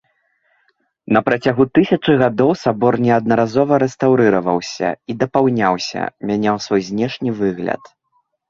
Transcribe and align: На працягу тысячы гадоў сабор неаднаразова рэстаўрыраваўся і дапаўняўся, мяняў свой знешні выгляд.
На 1.17 1.21
працягу 1.27 1.63
тысячы 1.77 2.11
гадоў 2.21 2.51
сабор 2.63 2.93
неаднаразова 3.07 3.73
рэстаўрыраваўся 3.83 4.89
і 5.13 5.17
дапаўняўся, 5.23 6.01
мяняў 6.31 6.55
свой 6.69 6.81
знешні 6.89 7.29
выгляд. 7.45 7.83